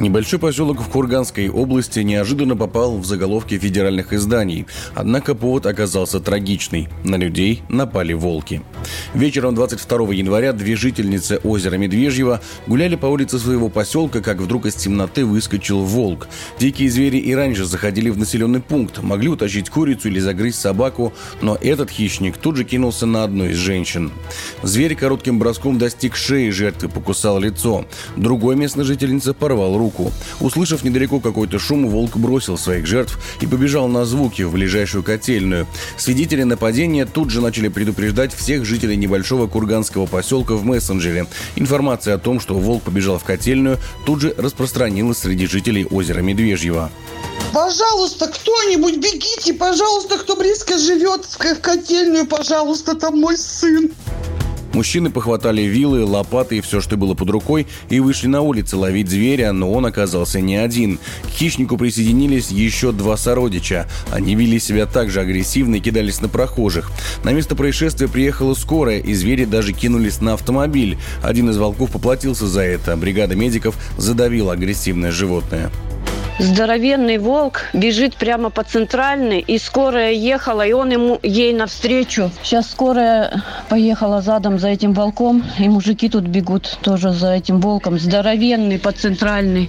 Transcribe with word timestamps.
Небольшой 0.00 0.38
поселок 0.38 0.80
в 0.80 0.88
Курганской 0.88 1.48
области 1.48 1.98
неожиданно 2.00 2.54
попал 2.54 2.98
в 2.98 3.04
заголовки 3.04 3.58
федеральных 3.58 4.12
изданий. 4.12 4.66
Однако 4.94 5.34
повод 5.34 5.66
оказался 5.66 6.20
трагичный. 6.20 6.88
На 7.02 7.16
людей 7.16 7.64
напали 7.68 8.12
волки. 8.12 8.62
Вечером 9.12 9.56
22 9.56 10.12
января 10.12 10.52
две 10.52 10.76
жительницы 10.76 11.40
озера 11.42 11.78
Медвежьего 11.78 12.40
гуляли 12.68 12.94
по 12.94 13.06
улице 13.06 13.40
своего 13.40 13.68
поселка, 13.70 14.20
как 14.20 14.38
вдруг 14.38 14.66
из 14.66 14.76
темноты 14.76 15.24
выскочил 15.24 15.80
волк. 15.80 16.28
Дикие 16.60 16.90
звери 16.90 17.16
и 17.16 17.34
раньше 17.34 17.64
заходили 17.64 18.10
в 18.10 18.18
населенный 18.18 18.60
пункт, 18.60 19.02
могли 19.02 19.28
утащить 19.28 19.68
курицу 19.68 20.08
или 20.08 20.20
загрызть 20.20 20.60
собаку, 20.60 21.12
но 21.40 21.58
этот 21.60 21.90
хищник 21.90 22.36
тут 22.36 22.56
же 22.56 22.62
кинулся 22.62 23.06
на 23.06 23.24
одну 23.24 23.46
из 23.46 23.56
женщин. 23.56 24.12
Зверь 24.62 24.94
коротким 24.94 25.40
броском 25.40 25.76
достиг 25.76 26.14
шеи 26.14 26.50
жертвы, 26.50 26.88
покусал 26.88 27.40
лицо. 27.40 27.84
Другой 28.16 28.54
местной 28.54 28.84
жительнице 28.84 29.34
порвал 29.34 29.76
руку. 29.76 29.87
Услышав 30.40 30.84
недалеко 30.84 31.20
какой-то 31.20 31.58
шум, 31.58 31.88
волк 31.88 32.16
бросил 32.16 32.58
своих 32.58 32.86
жертв 32.86 33.18
и 33.40 33.46
побежал 33.46 33.88
на 33.88 34.04
звуки 34.04 34.42
в 34.42 34.52
ближайшую 34.52 35.02
котельную. 35.02 35.66
Свидетели 35.96 36.42
нападения 36.42 37.06
тут 37.06 37.30
же 37.30 37.40
начали 37.40 37.68
предупреждать 37.68 38.34
всех 38.34 38.64
жителей 38.64 38.96
небольшого 38.96 39.46
курганского 39.46 40.06
поселка 40.06 40.54
в 40.54 40.64
мессенджере. 40.64 41.26
Информация 41.56 42.14
о 42.14 42.18
том, 42.18 42.40
что 42.40 42.54
волк 42.54 42.82
побежал 42.82 43.18
в 43.18 43.24
котельную, 43.24 43.78
тут 44.06 44.20
же 44.20 44.34
распространилась 44.36 45.18
среди 45.18 45.46
жителей 45.46 45.86
озера 45.86 46.20
Медвежьего. 46.20 46.90
Пожалуйста, 47.52 48.28
кто-нибудь 48.28 48.98
бегите, 48.98 49.54
пожалуйста, 49.54 50.18
кто 50.18 50.36
близко 50.36 50.78
живет 50.78 51.24
в 51.24 51.60
котельную, 51.60 52.26
пожалуйста, 52.26 52.94
там 52.94 53.18
мой 53.18 53.38
сын. 53.38 53.90
Мужчины 54.72 55.10
похватали 55.10 55.62
вилы, 55.62 56.04
лопаты 56.04 56.58
и 56.58 56.60
все, 56.60 56.80
что 56.80 56.96
было 56.96 57.14
под 57.14 57.30
рукой, 57.30 57.66
и 57.88 58.00
вышли 58.00 58.26
на 58.26 58.42
улицы 58.42 58.76
ловить 58.76 59.08
зверя, 59.08 59.52
но 59.52 59.72
он 59.72 59.86
оказался 59.86 60.40
не 60.40 60.56
один. 60.56 60.98
К 61.24 61.30
хищнику 61.30 61.76
присоединились 61.76 62.50
еще 62.50 62.92
два 62.92 63.16
сородича. 63.16 63.88
Они 64.10 64.34
вели 64.34 64.58
себя 64.58 64.86
так 64.86 65.10
же 65.10 65.20
агрессивно 65.20 65.76
и 65.76 65.80
кидались 65.80 66.20
на 66.20 66.28
прохожих. 66.28 66.90
На 67.24 67.32
место 67.32 67.56
происшествия 67.56 68.08
приехала 68.08 68.54
скорая, 68.54 68.98
и 68.98 69.14
звери 69.14 69.44
даже 69.44 69.72
кинулись 69.72 70.20
на 70.20 70.34
автомобиль. 70.34 70.98
Один 71.22 71.50
из 71.50 71.56
волков 71.56 71.90
поплатился 71.90 72.46
за 72.46 72.62
это. 72.62 72.96
Бригада 72.96 73.34
медиков 73.34 73.74
задавила 73.96 74.52
агрессивное 74.52 75.10
животное. 75.10 75.70
Здоровенный 76.38 77.18
волк 77.18 77.62
бежит 77.72 78.14
прямо 78.14 78.50
по 78.50 78.62
центральной, 78.62 79.40
и 79.40 79.58
скорая 79.58 80.12
ехала, 80.12 80.64
и 80.64 80.72
он 80.72 80.90
ему 80.90 81.18
ей 81.22 81.52
навстречу. 81.52 82.30
Сейчас 82.44 82.70
скорая 82.70 83.42
поехала 83.68 84.22
задом 84.22 84.58
за 84.60 84.68
этим 84.68 84.92
волком, 84.92 85.44
и 85.58 85.68
мужики 85.68 86.08
тут 86.08 86.24
бегут 86.24 86.78
тоже 86.80 87.10
за 87.10 87.34
этим 87.34 87.60
волком. 87.60 87.98
Здоровенный 87.98 88.78
по 88.78 88.92
центральной. 88.92 89.68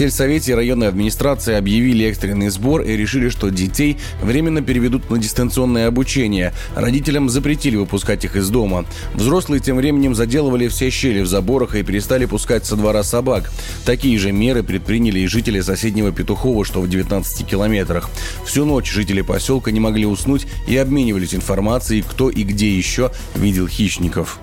Сельсовете 0.00 0.54
районной 0.54 0.88
администрации 0.88 1.56
объявили 1.56 2.06
экстренный 2.06 2.48
сбор 2.48 2.80
и 2.80 2.96
решили, 2.96 3.28
что 3.28 3.50
детей 3.50 3.98
временно 4.22 4.62
переведут 4.62 5.10
на 5.10 5.18
дистанционное 5.18 5.88
обучение. 5.88 6.54
Родителям 6.74 7.28
запретили 7.28 7.76
выпускать 7.76 8.24
их 8.24 8.34
из 8.34 8.48
дома. 8.48 8.86
Взрослые 9.12 9.60
тем 9.60 9.76
временем 9.76 10.14
заделывали 10.14 10.68
все 10.68 10.88
щели 10.88 11.20
в 11.20 11.26
заборах 11.26 11.74
и 11.74 11.82
перестали 11.82 12.24
пускать 12.24 12.64
со 12.64 12.76
двора 12.76 13.02
собак. 13.02 13.52
Такие 13.84 14.18
же 14.18 14.32
меры 14.32 14.62
предприняли 14.62 15.18
и 15.18 15.26
жители 15.26 15.60
соседнего 15.60 16.12
Петухова, 16.12 16.64
что 16.64 16.80
в 16.80 16.88
19 16.88 17.46
километрах. 17.46 18.08
Всю 18.46 18.64
ночь 18.64 18.90
жители 18.90 19.20
поселка 19.20 19.70
не 19.70 19.80
могли 19.80 20.06
уснуть 20.06 20.46
и 20.66 20.78
обменивались 20.78 21.34
информацией, 21.34 22.00
кто 22.08 22.30
и 22.30 22.42
где 22.44 22.74
еще 22.74 23.12
видел 23.36 23.68
хищников. 23.68 24.40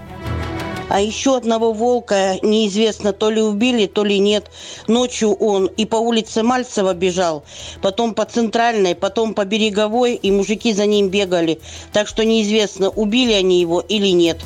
А 0.90 1.02
еще 1.02 1.36
одного 1.36 1.74
волка 1.74 2.38
неизвестно, 2.42 3.12
то 3.12 3.30
ли 3.30 3.42
убили, 3.42 3.88
то 3.88 4.04
ли 4.04 4.20
нет. 4.20 4.50
Ночью 4.88 5.34
он 5.34 5.68
и 5.68 5.86
по 5.86 5.98
улице 5.98 6.44
Мальцева 6.44 6.94
бежал, 6.94 7.44
потом 7.82 8.14
по 8.14 8.26
центральной, 8.26 8.96
потом 8.96 9.34
по 9.34 9.44
береговой, 9.44 10.16
и 10.16 10.32
мужики 10.32 10.74
за 10.74 10.86
ним 10.86 11.10
бегали. 11.10 11.60
Так 11.92 12.08
что 12.08 12.24
неизвестно, 12.24 12.90
убили 12.90 13.34
они 13.34 13.60
его 13.60 13.82
или 13.82 14.08
нет 14.08 14.38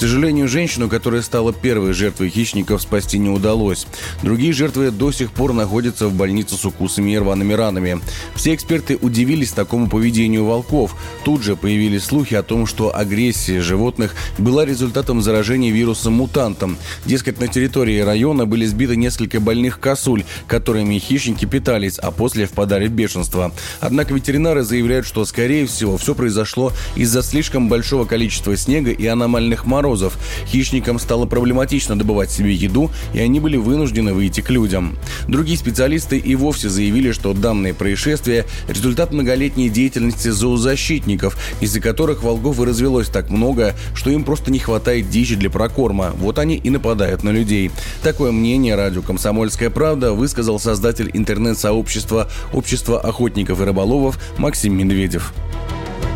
сожалению, 0.00 0.48
женщину, 0.48 0.88
которая 0.88 1.20
стала 1.20 1.52
первой 1.52 1.92
жертвой 1.92 2.30
хищников, 2.30 2.80
спасти 2.80 3.18
не 3.18 3.28
удалось. 3.28 3.86
Другие 4.22 4.54
жертвы 4.54 4.90
до 4.90 5.12
сих 5.12 5.30
пор 5.30 5.52
находятся 5.52 6.08
в 6.08 6.14
больнице 6.14 6.54
с 6.54 6.64
укусами 6.64 7.10
и 7.10 7.18
рваными 7.18 7.52
ранами. 7.52 8.00
Все 8.34 8.54
эксперты 8.54 8.96
удивились 8.96 9.52
такому 9.52 9.90
поведению 9.90 10.46
волков. 10.46 10.96
Тут 11.22 11.42
же 11.42 11.54
появились 11.54 12.04
слухи 12.04 12.32
о 12.32 12.42
том, 12.42 12.66
что 12.66 12.96
агрессия 12.96 13.60
животных 13.60 14.14
была 14.38 14.64
результатом 14.64 15.20
заражения 15.20 15.70
вирусом-мутантом. 15.70 16.78
Дескать, 17.04 17.38
на 17.38 17.48
территории 17.48 18.00
района 18.00 18.46
были 18.46 18.64
сбиты 18.64 18.96
несколько 18.96 19.38
больных 19.38 19.80
косуль, 19.80 20.24
которыми 20.46 20.98
хищники 20.98 21.44
питались, 21.44 21.98
а 21.98 22.10
после 22.10 22.46
впадали 22.46 22.86
в 22.86 22.92
бешенство. 22.92 23.52
Однако 23.80 24.14
ветеринары 24.14 24.62
заявляют, 24.62 25.06
что, 25.06 25.26
скорее 25.26 25.66
всего, 25.66 25.98
все 25.98 26.14
произошло 26.14 26.72
из-за 26.96 27.22
слишком 27.22 27.68
большого 27.68 28.06
количества 28.06 28.56
снега 28.56 28.92
и 28.92 29.06
аномальных 29.06 29.66
морозов, 29.66 29.89
морозов. 29.90 30.18
Хищникам 30.46 30.98
стало 30.98 31.26
проблематично 31.26 31.98
добывать 31.98 32.30
себе 32.30 32.54
еду, 32.54 32.90
и 33.12 33.18
они 33.18 33.40
были 33.40 33.56
вынуждены 33.56 34.14
выйти 34.14 34.40
к 34.40 34.50
людям. 34.50 34.96
Другие 35.26 35.58
специалисты 35.58 36.16
и 36.16 36.36
вовсе 36.36 36.68
заявили, 36.68 37.12
что 37.12 37.32
данное 37.34 37.74
происшествие– 37.74 38.46
результат 38.68 39.12
многолетней 39.12 39.68
деятельности 39.68 40.28
зоозащитников, 40.28 41.36
из-за 41.60 41.80
которых 41.80 42.22
волков 42.22 42.60
и 42.60 42.64
развелось 42.64 43.08
так 43.08 43.30
много, 43.30 43.74
что 43.94 44.10
им 44.10 44.24
просто 44.24 44.52
не 44.52 44.58
хватает 44.58 45.10
дичи 45.10 45.34
для 45.34 45.50
прокорма. 45.50 46.12
Вот 46.16 46.38
они 46.38 46.56
и 46.56 46.70
нападают 46.70 47.24
на 47.24 47.30
людей. 47.30 47.70
Такое 48.02 48.30
мнение 48.32 48.76
радио 48.76 49.02
«Комсомольская 49.02 49.70
правда» 49.70 50.12
высказал 50.12 50.60
создатель 50.60 51.10
интернет-сообщества 51.12 52.28
«Общество 52.52 53.00
охотников 53.00 53.60
и 53.60 53.64
рыболовов» 53.64 54.18
Максим 54.38 54.76
Медведев. 54.78 55.32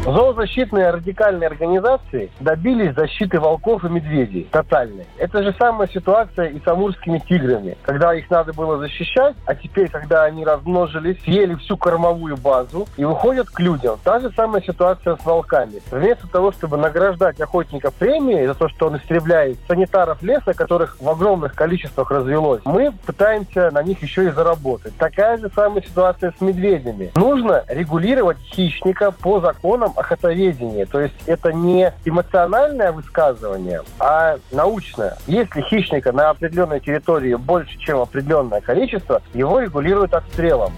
Зоозащитные 0.04 0.90
радикальные 0.90 1.46
организации 1.46 2.30
добились 2.38 2.94
защиты 2.94 3.40
волков 3.40 3.84
и 3.84 3.88
медведей 3.88 4.46
тотальной. 4.50 5.06
Это 5.16 5.42
же 5.42 5.54
самая 5.58 5.88
ситуация 5.88 6.48
и 6.48 6.60
с 6.60 6.68
амурскими 6.68 7.20
тиграми, 7.20 7.78
когда 7.82 8.14
их 8.14 8.28
надо 8.30 8.52
было 8.52 8.76
защищать, 8.76 9.34
а 9.46 9.54
теперь, 9.54 9.88
когда 9.88 10.24
они 10.24 10.44
размножились, 10.44 11.22
съели 11.22 11.54
всю 11.54 11.78
кормовую 11.78 12.36
базу 12.36 12.86
и 12.98 13.04
выходят 13.04 13.48
к 13.48 13.58
людям. 13.60 13.98
Та 14.04 14.20
же 14.20 14.30
самая 14.36 14.60
ситуация 14.60 15.16
с 15.16 15.24
волками. 15.24 15.80
Вместо 15.90 16.28
того, 16.28 16.52
чтобы 16.52 16.76
награждать 16.76 17.40
охотников 17.40 17.94
премией 17.94 18.46
за 18.46 18.52
то, 18.52 18.68
что 18.68 18.88
он 18.88 18.98
истребляет 18.98 19.56
санитаров 19.66 20.22
леса, 20.22 20.52
которых 20.52 21.00
в 21.00 21.08
огромных 21.08 21.54
количествах 21.54 22.10
развелось, 22.10 22.60
мы 22.66 22.92
пытаемся 23.06 23.70
на 23.70 23.82
них 23.82 24.02
еще 24.02 24.26
и 24.26 24.30
заработать. 24.30 24.94
Такая 24.98 25.38
же 25.38 25.50
самая 25.54 25.82
ситуация 25.82 26.34
с 26.38 26.42
медведями. 26.42 27.10
Нужно 27.16 27.64
регулировать 27.68 28.36
хищника 28.38 29.10
по 29.10 29.40
законам 29.40 29.93
охотоведении. 29.96 30.84
То 30.84 31.00
есть 31.00 31.14
это 31.26 31.52
не 31.52 31.92
эмоциональное 32.04 32.92
высказывание, 32.92 33.82
а 33.98 34.38
научное. 34.52 35.16
Если 35.26 35.60
хищника 35.62 36.12
на 36.12 36.30
определенной 36.30 36.80
территории 36.80 37.34
больше, 37.34 37.78
чем 37.78 38.00
определенное 38.00 38.60
количество, 38.60 39.22
его 39.32 39.60
регулируют 39.60 40.14
отстрелом. 40.14 40.72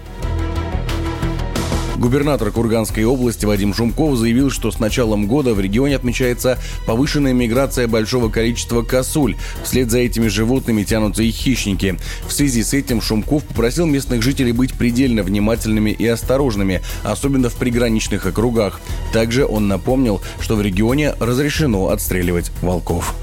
Губернатор 1.97 2.51
Курганской 2.51 3.03
области 3.05 3.45
Вадим 3.45 3.73
Шумков 3.73 4.17
заявил, 4.17 4.51
что 4.51 4.71
с 4.71 4.79
началом 4.79 5.25
года 5.25 5.55
в 5.55 5.59
регионе 5.59 5.95
отмечается 5.95 6.59
повышенная 6.85 7.33
миграция 7.33 7.87
большого 7.87 8.29
количества 8.29 8.83
косуль. 8.83 9.35
Вслед 9.63 9.89
за 9.89 9.99
этими 9.99 10.27
животными 10.27 10.83
тянутся 10.83 11.23
и 11.23 11.31
хищники. 11.31 11.97
В 12.27 12.31
связи 12.31 12.61
с 12.61 12.73
этим 12.73 13.01
Шумков 13.01 13.43
попросил 13.43 13.87
местных 13.87 14.21
жителей 14.21 14.51
быть 14.51 14.73
предельно 14.73 15.23
внимательными 15.23 15.89
и 15.89 16.05
осторожными, 16.05 16.81
особенно 17.03 17.49
в 17.49 17.55
приграничных 17.55 18.27
округах. 18.27 18.79
Также 19.11 19.45
он 19.45 19.67
напомнил, 19.67 20.21
что 20.39 20.55
в 20.55 20.61
регионе 20.61 21.15
разрешено 21.19 21.89
отстреливать 21.89 22.51
волков. 22.61 23.15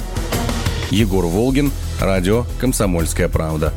Егор 0.91 1.27
Волгин, 1.27 1.71
радио 2.01 2.45
«Комсомольская 2.61 3.29
правда». 3.29 3.73